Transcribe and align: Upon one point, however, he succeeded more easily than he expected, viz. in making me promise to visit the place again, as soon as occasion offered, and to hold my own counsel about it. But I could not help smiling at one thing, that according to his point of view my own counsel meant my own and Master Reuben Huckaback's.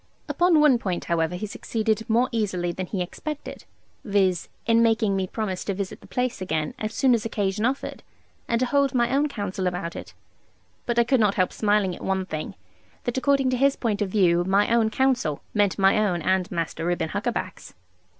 Upon 0.27 0.59
one 0.59 0.79
point, 0.79 1.05
however, 1.05 1.35
he 1.35 1.45
succeeded 1.45 2.09
more 2.09 2.27
easily 2.31 2.71
than 2.71 2.87
he 2.87 3.03
expected, 3.03 3.65
viz. 4.03 4.49
in 4.65 4.81
making 4.81 5.15
me 5.15 5.27
promise 5.27 5.63
to 5.65 5.75
visit 5.75 6.01
the 6.01 6.07
place 6.07 6.41
again, 6.41 6.73
as 6.79 6.91
soon 6.91 7.13
as 7.13 7.23
occasion 7.23 7.65
offered, 7.65 8.01
and 8.47 8.59
to 8.61 8.65
hold 8.65 8.95
my 8.95 9.15
own 9.15 9.29
counsel 9.29 9.67
about 9.67 9.95
it. 9.95 10.15
But 10.87 10.97
I 10.97 11.03
could 11.03 11.19
not 11.19 11.35
help 11.35 11.53
smiling 11.53 11.95
at 11.95 12.03
one 12.03 12.25
thing, 12.25 12.55
that 13.03 13.19
according 13.19 13.51
to 13.51 13.57
his 13.57 13.75
point 13.75 14.01
of 14.01 14.09
view 14.09 14.43
my 14.43 14.73
own 14.73 14.89
counsel 14.89 15.43
meant 15.53 15.77
my 15.77 15.99
own 16.03 16.23
and 16.23 16.49
Master 16.49 16.83
Reuben 16.83 17.09
Huckaback's. 17.09 17.75